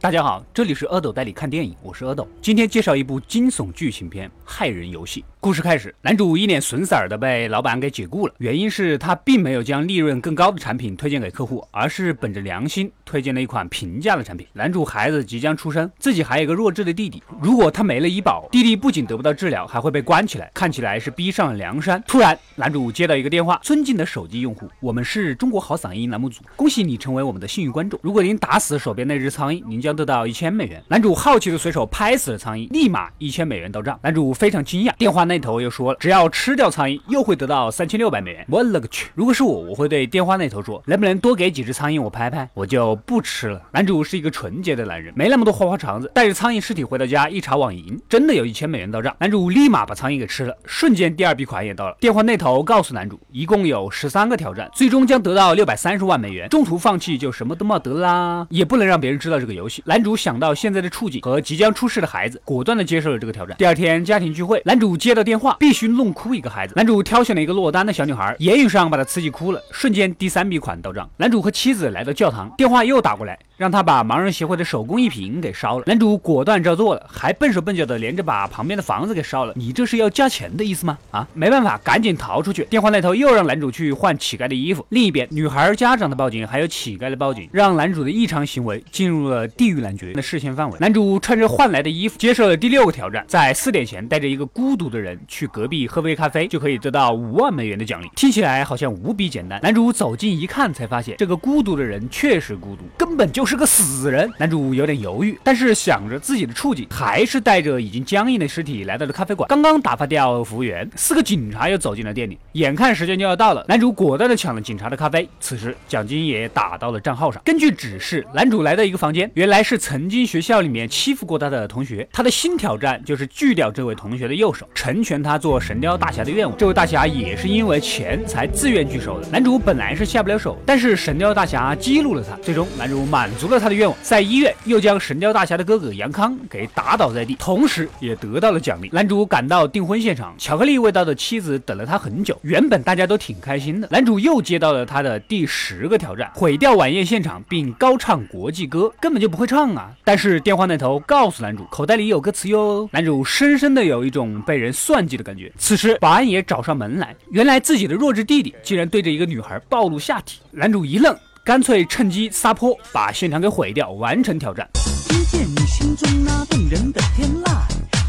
[0.00, 2.24] 大家好，这里是阿斗带你看电影，我是阿斗。
[2.40, 5.22] 今天介绍一部惊悚剧情片《害人游戏》。
[5.40, 14.46] 故事开始，男主一脸损色儿的被老板给解雇了，原因是他并没有将利润更高的产品推荐给客户，而是本着良心推荐了一款平价的产品。
[14.52, 22.02] 男主孩子即将出生，自己还有个弱智的弟弟，如果他没了医保，弟弟不仅得不到治疗，还会被关起来，看起来是逼上了梁山。
[22.06, 27.98] 突然，男主接到一个电话：“尊敬的手机用户，我们是中国好嗓音栏目组，恭喜你成为我们的幸运观众。
[28.02, 30.84] 如果您打死手边那只苍蝇，您将。”将得到一千美元。
[30.88, 33.98] 男主好奇的随手拍死了苍蝇，立马一千美元到账。
[34.02, 38.44] 男主非常惊讶，电话那头又说了，只要吃掉苍蝇，又会得到三千六百美元。
[38.48, 39.10] 我勒个去！
[39.14, 43.62] 如果是我，我会对电话那头说，能不能多给几只苍蝇我拍拍，我就不吃了。
[43.72, 46.10] 男主是一个纯洁的男人，没那么多花花肠子。
[46.12, 49.14] 带着苍蝇尸体回到家，一查网银，真的有一千美元到账。
[49.20, 51.96] 男主立马把苍蝇给吃了，瞬间第二笔款也到了。
[52.00, 56.48] 电话那头告诉男主，一共有十三个挑战，最终将得到六百三十万美元。
[56.48, 59.82] 中途放弃就什么都没得啦，也不能让别人知道这个游戏。
[59.86, 60.48] 男主想到。
[60.58, 63.56] 现在的处境和即将出世的孩子，果断的接受了这个挑战。
[63.58, 66.72] 第二天家庭聚会，男主接到电话，必须弄哭一个孩子。
[66.76, 71.08] 男主挑选了一个落单的小女孩，言语上把她刺激哭了，瞬间第三笔款到账。
[71.16, 73.38] 男主和妻子来到教堂，电话又打过来。
[73.58, 79.52] 让他把盲人协会的手工艺品给烧了，男主果断照做了，还笨手笨脚的连着把旁边的房子给烧了。
[79.56, 80.96] 你这是要加钱的意思吗？
[81.10, 82.64] 啊，没办法，赶紧逃出去。
[82.66, 84.86] 电话那头又让男主去换乞丐的衣服。
[84.90, 90.78] 另一边，女孩家长的报警，还有乞丐的报警，让男主的异常行为进入了地狱男爵的视线范围。
[90.78, 98.08] 男主穿着换来的衣服，接受了第六个挑战，在四点前带着一个孤独的人去隔壁喝杯咖啡，就可以得到五万美元的奖励。
[98.14, 99.58] 听起来好像无比简单。
[99.62, 104.30] 男主走近一看，才发现这个孤独的人确实孤独，根本就是是个死人。
[104.36, 109.48] 男主有点犹豫，但是想着自己的处境，还是带着已经僵硬的尸体来到了咖啡馆。
[109.48, 112.38] 刚刚打发掉服务员，四个警察又走进了店里。
[112.52, 115.26] 眼看时间就要到了，男主果断的抢了警察的咖啡。
[115.40, 117.40] 此时奖金也打到了账号上。
[117.42, 122.06] 根据指示，男主来到一个房间，原来是曾经学校里面欺负过他的同学。
[122.12, 126.54] 他的新挑战就是锯掉这位同学的右手，成全他做神雕大侠的愿望。
[126.58, 129.28] 这位大侠也是因为钱才自愿聚手的。
[129.28, 133.96] 男主本来是下不了手，但是神雕大侠激怒了他，最终男主满足了他的愿望。
[134.02, 138.90] 在在医院又将神雕大侠的哥哥杨康给打倒在地，同时也得到了奖励。
[138.92, 142.36] 男主赶到订婚现场，巧克力味道的妻子等了他很久。
[142.42, 149.92] 原本大家都挺开心的，男主又接到了他的第十个挑战：毁掉晚宴现场并高唱国际歌，根本就不会唱啊！
[150.02, 152.90] 但是电话那头告诉男主，口袋里有歌词哟。
[152.90, 155.52] 男主深深的有一种被人算计的感觉。
[155.56, 160.40] 此时保安也找上门来，原来自己的弱智弟弟竟然对着一个女孩暴露下体。
[160.50, 161.16] 男主一愣。
[161.48, 164.68] 干脆趁机撒泼，把现场给毁掉，完成挑战。
[165.08, 167.62] 听见你心中那动人的天籁，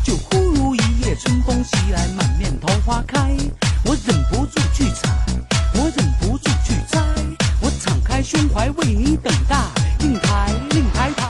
[0.03, 3.37] 就忽如一夜春风袭来，满面桃花开，
[3.85, 5.07] 我忍不住去采，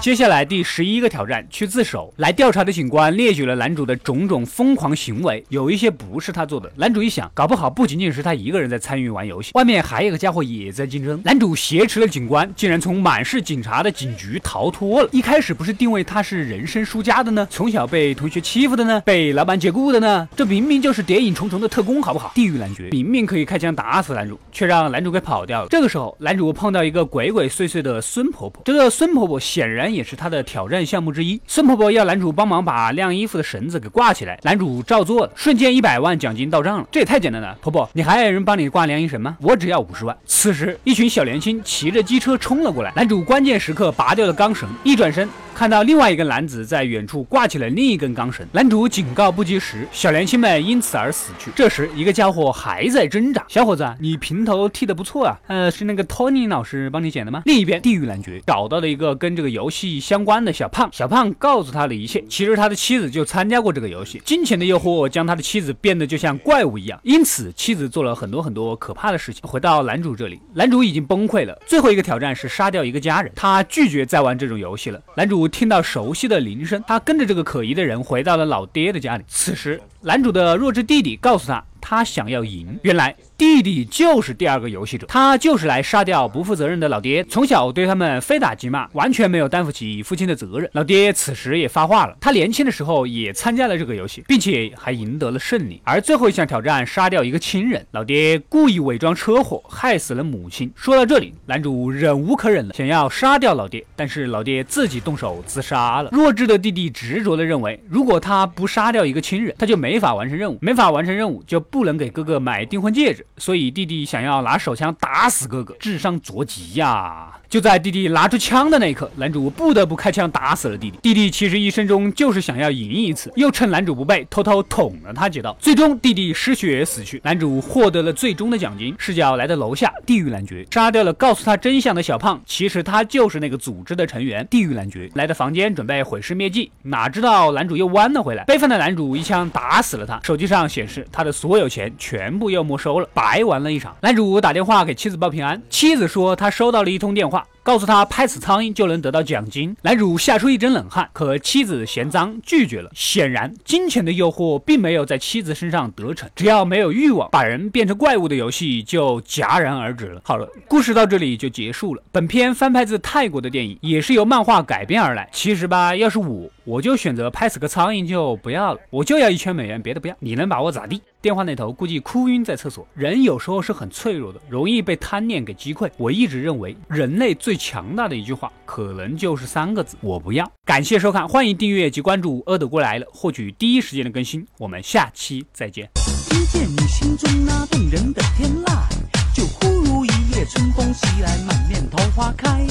[0.09, 2.11] 接下来第十一个挑战，去自首。
[2.17, 6.67] 来调查的警官列举了男主的种种疯狂行为，有一些不是他做的。
[6.75, 11.21] 男主一想，搞不好不仅仅是他一个人在参与玩游戏，外面还有个家伙也在竞争。
[11.23, 15.09] 男主挟持了警官，竟然从满是警察的警局逃脱了。
[15.11, 17.47] 一开始不是定位他是人生输家的呢？
[17.51, 18.99] 从小被同学欺负的呢？
[19.01, 20.27] 被老板解雇的呢？
[20.35, 22.31] 这明明就是谍影重重的特工，好不好？
[22.33, 25.67] 地狱男爵明明可以开枪打死男主，却让男主给跑掉了。
[25.69, 28.63] 这个时候，男主碰到一个鬼鬼祟祟的孙婆婆。
[28.65, 29.87] 这个孙婆婆显然。
[29.98, 31.39] 也也是他的挑战项目之一。
[31.45, 37.55] 孙婆婆要男主帮忙把晾衣服的绳子给挂起来，男主照做了，瞬间一百万奖金到账了，这也太简单了。
[37.61, 39.37] 婆婆，你还要人帮你挂晾衣绳吗？
[39.41, 40.17] 我只要五十万。
[40.25, 45.27] 此时，一群小年轻骑着机车冲了过来，男主关键时刻拔掉了钢绳，一转身。
[45.59, 51.51] 看到另外一个男子在远处挂起了另一根钢绳，男主警告不及时，小年轻们因此而死去。
[51.53, 53.43] 这时，一个家伙还在挣扎。
[53.49, 57.41] 小伙子，你平头剃得不错啊，呃，是那个托尼老师帮你剪的吗？
[57.43, 62.23] 另一边，地狱男爵找到了一个跟这个游戏相关的小胖，小胖告诉他的一切。
[62.29, 69.41] 其实他的妻子就参加过这个游戏，金钱的诱惑将他的妻子变得就像怪物一样，因此妻子做了很多很多可怕的事情。
[69.43, 71.61] 回到男主这里，男主已经崩溃了。
[71.67, 75.01] 最后一个挑战是杀掉一个家人，他拒绝再玩这种游戏了。
[75.17, 75.48] 男主。
[75.49, 79.23] 听到熟悉的铃声，他跟着这个可疑的人回到了老爹的家里。
[79.27, 82.77] 此时，男主的弱智弟弟告诉他，他想要赢。
[82.83, 83.15] 原来。
[83.35, 87.23] 弟弟就是第二个游戏者，他就是来杀掉不负责任的老爹。
[87.23, 90.69] 从小对他们非打即骂，完全没有担负起父亲的责任。
[90.73, 95.81] 老爹此时也发话了，他年轻的时候也参加了这个游戏，并且还赢得了胜利。
[95.85, 100.69] 而最后一项挑战，杀掉一个亲人，老爹故意伪装车祸，害死了母亲。
[100.75, 106.09] 说到这里，男主忍无可忍了，想要杀掉老爹，但是老爹自己动手自杀了。
[106.11, 117.31] 弱智的弟弟执着的认为，如果他不杀掉一个亲人，他就没法完成任务，没法完成任务就不不能给哥哥买订婚戒指，所以弟弟想要拿手枪打死哥哥，智商着急呀！
[117.47, 120.99] 就在弟弟拿出枪的那一刻，男主不得不开枪打死了弟弟。
[121.01, 127.21] 弟弟其实一生中就是想要赢一次，又趁男主不备偷偷捅了他几刀，最终弟弟失血死去。
[127.23, 134.45] 男主获得了最终的奖金，视角来到楼下，地狱男爵杀掉了告诉他真相的小胖，其实他就是那个组织的成员。
[134.51, 140.19] 地狱男爵来到房间准备毁尸灭迹，哪知道男主又弯了回来，悲愤的男主一枪打死了他。
[140.23, 143.95] 手机上显示他的所有钱全部又没收了，白玩了一场。
[144.01, 147.45] 男主打电话给妻子报平安，妻子说他收到了一通电话。
[147.61, 152.89] 告诉他拍死苍蝇就能得到奖金，男主吓出一身冷汗，可妻子嫌脏拒绝了。
[152.95, 160.21] 显然，金钱的诱惑并没有在妻子身上得逞，只要没有欲望，把人变成怪物的游戏就戛然而止了。
[160.23, 162.01] 好了，故事到这里就结束了。
[162.11, 165.29] 本片翻拍自泰国的电影，也是由漫画改编而来。
[165.31, 170.15] 其实吧，要是我，我就选择拍死个苍蝇就不要了，我就要一千美元，别的不要。
[170.19, 170.99] 你能把我咋地？
[171.21, 172.87] 电话那头估计哭晕在厕所。
[172.93, 175.89] 人有时候是很脆弱的，容易被贪念给击溃。
[175.97, 180.49] 我一直认为人类最强大的一句话可能就是三个字，我不要。
[180.65, 182.41] 感谢收看，欢迎订阅及关注。
[182.45, 185.89] 饿的过来了，获取第一时间的更新，我们下期再见。
[186.29, 188.87] 听见你心中那动人的天籁，
[189.35, 192.65] 就忽如一夜春风袭来，满面桃花开。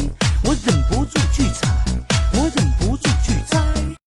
[0.44, 1.68] 我忍不住去采，
[2.32, 3.67] 我忍不住去摘。